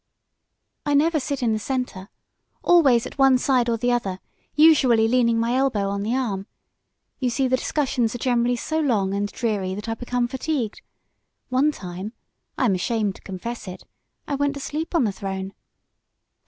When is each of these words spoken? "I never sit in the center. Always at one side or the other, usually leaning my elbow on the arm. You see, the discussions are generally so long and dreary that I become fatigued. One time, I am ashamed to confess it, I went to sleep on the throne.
"I 0.83 0.95
never 0.95 1.19
sit 1.19 1.43
in 1.43 1.53
the 1.53 1.59
center. 1.59 2.09
Always 2.63 3.05
at 3.05 3.19
one 3.19 3.37
side 3.37 3.69
or 3.69 3.77
the 3.77 3.91
other, 3.91 4.19
usually 4.55 5.07
leaning 5.07 5.39
my 5.39 5.53
elbow 5.55 5.89
on 5.89 6.01
the 6.01 6.15
arm. 6.15 6.47
You 7.19 7.29
see, 7.29 7.47
the 7.47 7.55
discussions 7.55 8.15
are 8.15 8.17
generally 8.17 8.55
so 8.55 8.79
long 8.79 9.13
and 9.13 9.31
dreary 9.31 9.75
that 9.75 9.87
I 9.87 9.93
become 9.93 10.27
fatigued. 10.27 10.81
One 11.49 11.71
time, 11.71 12.13
I 12.57 12.65
am 12.65 12.73
ashamed 12.73 13.13
to 13.17 13.21
confess 13.21 13.67
it, 13.67 13.83
I 14.27 14.33
went 14.33 14.55
to 14.55 14.59
sleep 14.59 14.95
on 14.95 15.03
the 15.03 15.11
throne. 15.11 15.53